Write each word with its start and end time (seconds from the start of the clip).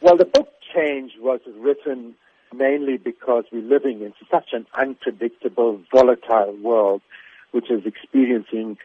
Well, 0.00 0.16
the 0.16 0.26
book 0.26 0.48
Change 0.74 1.12
was 1.18 1.40
written 1.58 2.14
mainly 2.54 2.98
because 2.98 3.44
we're 3.50 3.62
living 3.62 4.02
in 4.02 4.12
such 4.30 4.48
an 4.52 4.66
unpredictable, 4.74 5.80
volatile 5.90 6.54
world, 6.62 7.00
which 7.52 7.70
is 7.70 7.86
experiencing 7.86 8.76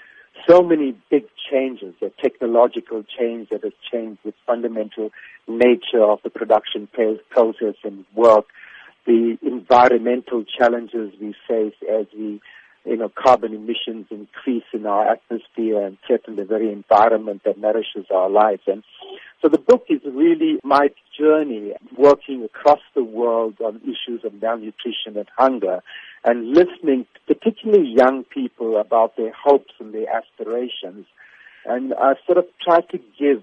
so 0.48 0.62
many 0.62 0.96
big 1.10 1.26
changes, 1.52 1.94
a 2.02 2.10
technological 2.22 3.04
change 3.04 3.50
that 3.50 3.64
has 3.64 3.74
changed 3.92 4.20
the 4.24 4.34
fundamental 4.48 5.12
nature 5.48 6.04
of 6.04 6.20
the 6.24 6.30
production 6.30 6.88
process 6.88 7.76
and 7.84 8.06
work, 8.16 8.46
the 9.06 9.38
environmental 9.42 10.44
challenges 10.46 11.14
we 11.20 11.36
face 11.48 11.76
as 11.92 12.06
we, 12.18 12.42
you 12.86 12.98
know, 12.98 13.10
carbon 13.10 13.54
emissions 13.54 14.08
increase 14.10 14.64
in 14.74 14.86
our 14.86 15.08
atmosphere 15.08 15.86
and 15.86 15.98
threaten 16.08 16.38
the 16.38 16.46
very 16.46 16.72
environment 16.72 17.42
that 17.44 17.58
nourishes 17.58 18.06
our 18.14 18.30
lives. 18.30 18.62
And 18.66 18.84
so 19.42 19.50
the 19.50 19.58
book 19.58 19.86
is 19.90 20.02
really 20.06 20.60
my 20.64 20.90
journey 21.18 21.74
working 21.98 22.44
across 22.44 22.80
the 22.94 23.04
world 23.04 23.56
on 23.60 23.82
issues 23.84 24.24
of 24.24 24.40
malnutrition 24.40 25.18
and 25.18 25.28
hunger 25.36 25.82
and 26.24 26.50
listening, 26.50 27.08
particularly 27.26 27.90
young 27.90 28.24
people, 28.24 28.80
about 28.80 29.18
their 29.18 29.34
hopes 29.34 29.74
and 29.80 29.94
their 29.94 30.08
aspirations. 30.10 31.08
And 31.66 31.94
I 31.96 32.14
sort 32.26 32.38
of 32.38 32.46
try 32.64 32.82
to 32.82 33.00
give 33.20 33.42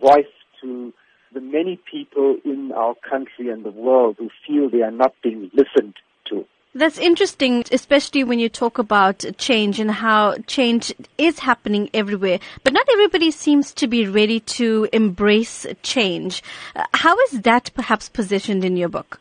voice 0.00 0.24
to 0.62 0.92
the 1.32 1.40
many 1.40 1.78
people 1.90 2.38
in 2.44 2.72
our 2.74 2.94
country 3.08 3.48
and 3.48 3.64
the 3.64 3.70
world 3.70 4.16
who 4.18 4.30
feel 4.46 4.68
they 4.68 4.82
are 4.82 4.90
not 4.90 5.14
being 5.22 5.50
listened 5.54 5.94
to. 6.30 6.44
That's 6.76 6.98
interesting, 6.98 7.64
especially 7.72 8.22
when 8.22 8.38
you 8.38 8.50
talk 8.50 8.76
about 8.76 9.24
change 9.38 9.80
and 9.80 9.90
how 9.90 10.36
change 10.46 10.92
is 11.16 11.38
happening 11.38 11.88
everywhere. 11.94 12.38
But 12.64 12.74
not 12.74 12.86
everybody 12.92 13.30
seems 13.30 13.72
to 13.72 13.86
be 13.86 14.06
ready 14.06 14.40
to 14.40 14.86
embrace 14.92 15.64
change. 15.82 16.42
Uh, 16.74 16.84
how 16.92 17.18
is 17.20 17.40
that 17.40 17.70
perhaps 17.72 18.10
positioned 18.10 18.62
in 18.62 18.76
your 18.76 18.90
book? 18.90 19.18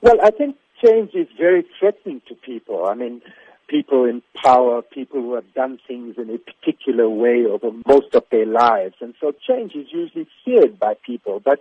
Well, 0.00 0.18
I 0.22 0.30
think 0.30 0.56
change 0.82 1.10
is 1.12 1.26
very 1.38 1.66
threatening 1.78 2.22
to 2.26 2.34
people. 2.36 2.86
I 2.86 2.94
mean, 2.94 3.20
people 3.68 4.06
in 4.06 4.22
power, 4.42 4.80
people 4.80 5.20
who 5.20 5.34
have 5.34 5.52
done 5.52 5.78
things 5.86 6.14
in 6.16 6.30
a 6.30 6.38
particular 6.38 7.06
way 7.06 7.44
over 7.44 7.70
most 7.86 8.14
of 8.14 8.24
their 8.30 8.46
lives. 8.46 8.94
And 9.02 9.12
so 9.20 9.34
change 9.46 9.74
is 9.74 9.88
usually 9.92 10.26
feared 10.42 10.78
by 10.78 10.94
people. 11.04 11.42
But 11.44 11.60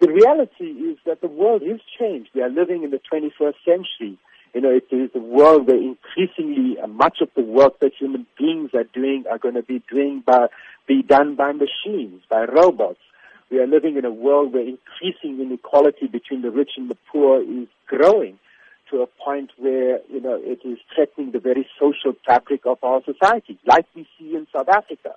the 0.00 0.08
reality 0.08 0.66
is 0.66 0.98
that 1.06 1.22
the 1.22 1.28
world 1.28 1.62
is 1.62 1.80
changed. 1.98 2.28
We 2.34 2.42
are 2.42 2.50
living 2.50 2.84
in 2.84 2.90
the 2.90 3.00
21st 3.10 3.54
century. 3.64 4.18
You 4.54 4.60
know, 4.62 4.70
it 4.70 4.86
is 4.90 5.10
a 5.14 5.18
world 5.18 5.66
where 5.66 5.76
increasingly 5.76 6.78
uh, 6.80 6.86
much 6.86 7.18
of 7.20 7.28
the 7.36 7.42
work 7.42 7.80
that 7.80 7.92
human 7.98 8.26
beings 8.38 8.70
are 8.74 8.84
doing 8.84 9.24
are 9.30 9.38
going 9.38 9.54
to 9.54 9.62
be 9.62 9.82
doing 9.90 10.22
by, 10.26 10.46
be 10.86 11.02
done 11.02 11.34
by 11.34 11.52
machines, 11.52 12.22
by 12.30 12.44
robots. 12.44 13.00
We 13.50 13.58
are 13.60 13.66
living 13.66 13.96
in 13.96 14.04
a 14.04 14.10
world 14.10 14.52
where 14.52 14.66
increasing 14.66 15.40
inequality 15.40 16.06
between 16.06 16.42
the 16.42 16.50
rich 16.50 16.72
and 16.76 16.90
the 16.90 16.96
poor 17.12 17.42
is 17.42 17.68
growing 17.86 18.38
to 18.90 19.02
a 19.02 19.06
point 19.06 19.50
where, 19.56 20.00
you 20.08 20.20
know, 20.20 20.40
it 20.40 20.60
is 20.64 20.78
threatening 20.94 21.32
the 21.32 21.38
very 21.38 21.68
social 21.78 22.14
fabric 22.26 22.66
of 22.66 22.78
our 22.82 23.02
society, 23.04 23.58
like 23.66 23.86
we 23.94 24.06
see 24.18 24.34
in 24.34 24.46
South 24.54 24.68
Africa. 24.68 25.14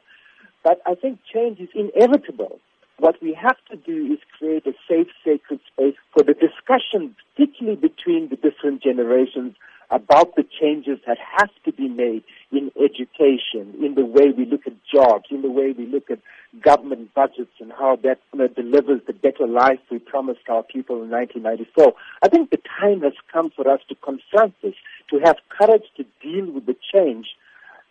But 0.64 0.82
I 0.86 0.96
think 0.96 1.20
change 1.32 1.60
is 1.60 1.70
inevitable. 1.74 2.60
What 3.00 3.22
we 3.22 3.34
have 3.34 3.56
to 3.72 3.78
do 3.78 4.14
is 4.14 4.20
create 4.38 4.68
a 4.68 4.74
safe, 4.88 5.08
sacred 5.24 5.62
space 5.72 5.96
for 6.14 6.22
the 6.22 6.34
discussion, 6.34 7.16
particularly 7.34 7.78
between 7.78 8.28
the 8.28 8.36
different 8.36 8.84
generations, 8.84 9.56
about 9.90 10.36
the 10.36 10.44
changes 10.60 11.00
that 11.08 11.18
have 11.18 11.50
to 11.66 11.72
be 11.72 11.88
made 11.88 12.24
in 12.52 12.72
education, 12.76 13.74
in 13.84 13.96
the 13.96 14.06
way 14.06 14.32
we 14.38 14.46
look 14.46 14.68
at 14.68 14.74
jobs, 14.84 15.26
in 15.32 15.42
the 15.42 15.50
way 15.50 15.72
we 15.72 15.86
look 15.88 16.12
at 16.12 16.20
government 16.62 17.14
budgets 17.14 17.52
and 17.60 17.72
how 17.72 17.96
that 18.04 18.20
you 18.34 18.40
know, 18.40 18.48
delivers 18.50 19.02
the 19.08 19.14
better 19.14 19.48
life 19.48 19.80
we 19.90 19.98
promised 19.98 20.48
our 20.50 20.64
people 20.64 21.02
in 21.02 21.10
1994. 21.10 21.94
I 22.22 22.28
think 22.28 22.50
the 22.50 22.62
time 22.80 23.02
has 23.02 23.14
come 23.32 23.50
for 23.56 23.68
us 23.68 23.80
to 23.88 23.96
confront 23.96 24.54
this, 24.62 24.76
to 25.10 25.20
have 25.24 25.38
courage 25.48 25.86
to 25.98 26.06
deal 26.22 26.52
with 26.52 26.66
the 26.66 26.76
change, 26.94 27.28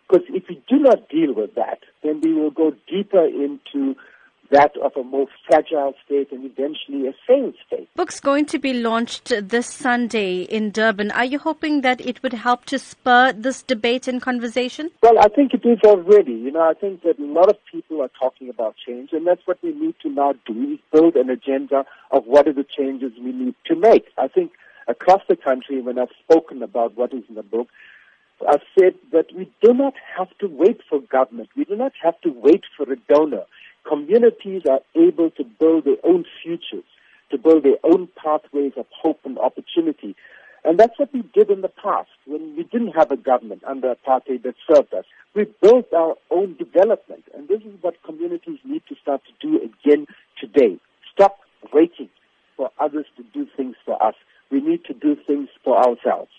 because 0.06 0.26
if 0.28 0.44
we 0.48 0.62
do 0.68 0.78
not 0.78 1.08
deal 1.08 1.32
with 1.32 1.54
that, 1.54 1.80
then 2.02 2.20
we 2.20 2.32
will 2.34 2.50
go 2.50 2.72
deeper 2.86 3.24
into 3.24 3.96
that 4.50 4.76
of 4.78 4.92
a 4.96 5.02
more 5.02 5.26
fragile 5.46 5.94
state 6.04 6.32
and 6.32 6.44
eventually 6.44 7.06
a 7.06 7.12
failed 7.26 7.54
state. 7.66 7.88
Book's 7.94 8.20
going 8.20 8.46
to 8.46 8.58
be 8.58 8.72
launched 8.72 9.32
this 9.48 9.66
Sunday 9.66 10.42
in 10.42 10.70
Durban. 10.70 11.10
Are 11.10 11.24
you 11.24 11.38
hoping 11.38 11.82
that 11.82 12.00
it 12.00 12.22
would 12.22 12.32
help 12.32 12.64
to 12.66 12.78
spur 12.78 13.32
this 13.32 13.62
debate 13.62 14.08
and 14.08 14.22
conversation? 14.22 14.90
Well, 15.02 15.18
I 15.18 15.28
think 15.28 15.52
it 15.54 15.66
is 15.66 15.78
already. 15.84 16.32
You 16.32 16.50
know, 16.50 16.62
I 16.62 16.74
think 16.74 17.02
that 17.02 17.18
a 17.18 17.24
lot 17.24 17.50
of 17.50 17.56
people 17.70 18.02
are 18.02 18.10
talking 18.18 18.48
about 18.48 18.76
change, 18.86 19.10
and 19.12 19.26
that's 19.26 19.46
what 19.46 19.58
we 19.62 19.72
need 19.72 19.96
to 20.02 20.08
now 20.08 20.34
do 20.46 20.72
is 20.72 20.78
build 20.92 21.16
an 21.16 21.30
agenda 21.30 21.84
of 22.10 22.24
what 22.24 22.48
are 22.48 22.52
the 22.52 22.66
changes 22.76 23.12
we 23.22 23.32
need 23.32 23.54
to 23.66 23.76
make. 23.76 24.06
I 24.16 24.28
think 24.28 24.52
across 24.86 25.22
the 25.28 25.36
country, 25.36 25.82
when 25.82 25.98
I've 25.98 26.08
spoken 26.24 26.62
about 26.62 26.96
what 26.96 27.12
is 27.12 27.24
in 27.28 27.34
the 27.34 27.42
book, 27.42 27.68
I've 28.48 28.62
said 28.78 28.94
that 29.12 29.26
we 29.34 29.50
do 29.60 29.74
not 29.74 29.94
have 30.16 30.28
to 30.38 30.46
wait 30.46 30.80
for 30.88 31.00
government. 31.00 31.50
We 31.56 31.64
do 31.64 31.74
not 31.76 31.92
have 32.02 32.20
to 32.20 32.30
wait 32.30 32.62
for 32.76 32.90
a 32.90 32.96
donor 32.96 33.44
communities 33.88 34.62
are 34.68 34.80
able 34.94 35.30
to 35.30 35.44
build 35.44 35.84
their 35.84 35.96
own 36.04 36.24
futures, 36.42 36.84
to 37.30 37.38
build 37.38 37.64
their 37.64 37.78
own 37.82 38.08
pathways 38.22 38.72
of 38.76 38.86
hope 38.90 39.20
and 39.24 39.38
opportunity. 39.38 40.14
And 40.64 40.78
that's 40.78 40.98
what 40.98 41.12
we 41.12 41.22
did 41.34 41.50
in 41.50 41.62
the 41.62 41.68
past 41.68 42.10
when 42.26 42.56
we 42.56 42.64
didn't 42.64 42.92
have 42.92 43.10
a 43.10 43.16
government 43.16 43.62
under 43.66 43.94
apartheid 43.94 44.42
that 44.42 44.54
served 44.70 44.92
us. 44.92 45.04
We 45.34 45.46
built 45.62 45.92
our 45.94 46.16
own 46.30 46.56
development. 46.56 47.24
And 47.34 47.48
this 47.48 47.62
is 47.62 47.74
what 47.80 48.02
communities 48.02 48.58
need 48.64 48.82
to 48.88 48.96
start 49.00 49.22
to 49.24 49.46
do 49.46 49.56
again 49.56 50.06
today. 50.40 50.78
Stop 51.12 51.38
waiting 51.72 52.08
for 52.56 52.70
others 52.78 53.06
to 53.16 53.22
do 53.32 53.46
things 53.56 53.76
for 53.84 54.02
us. 54.02 54.14
We 54.50 54.60
need 54.60 54.84
to 54.86 54.94
do 54.94 55.16
things 55.26 55.48
for 55.62 55.78
ourselves. 55.78 56.30